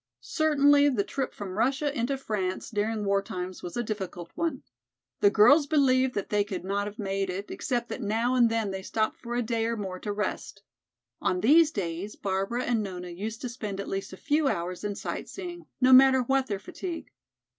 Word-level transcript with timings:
Certainly 0.21 0.89
the 0.89 1.03
trip 1.03 1.31
from 1.31 1.59
Russia 1.59 1.95
into 1.95 2.17
France 2.17 2.71
during 2.71 3.05
war 3.05 3.21
times 3.21 3.61
was 3.61 3.77
a 3.77 3.83
difficult 3.83 4.31
one. 4.33 4.63
The 5.19 5.29
girls 5.29 5.67
believed 5.67 6.15
that 6.15 6.29
they 6.29 6.43
could 6.43 6.63
not 6.65 6.87
have 6.87 6.97
made 6.97 7.29
it, 7.29 7.51
except 7.51 7.87
that 7.89 8.01
now 8.01 8.33
and 8.33 8.49
then 8.49 8.71
they 8.71 8.81
stopped 8.81 9.17
for 9.19 9.35
a 9.35 9.43
day 9.43 9.67
or 9.67 9.77
more 9.77 9.99
to 9.99 10.11
rest. 10.11 10.63
On 11.21 11.39
these 11.41 11.69
days 11.69 12.15
Barbara 12.15 12.63
and 12.63 12.81
Nona 12.81 13.09
used 13.09 13.41
to 13.41 13.49
spend 13.49 13.79
at 13.79 13.87
least 13.87 14.11
a 14.11 14.17
few 14.17 14.47
hours 14.47 14.83
in 14.83 14.95
sightseeing, 14.95 15.67
no 15.79 15.93
matter 15.93 16.21
what 16.23 16.47
their 16.47 16.57
fatigue. 16.57 17.11